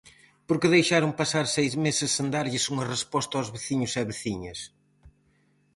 ¿Por 0.47 0.57
que 0.61 0.73
deixaron 0.75 1.17
pasar 1.21 1.45
seis 1.57 1.73
meses 1.85 2.09
sen 2.15 2.27
darlles 2.35 2.65
unha 2.73 2.89
resposta 2.95 3.33
aos 3.35 3.51
veciños 3.55 3.93
e 4.01 4.03
veciñas? 4.11 4.59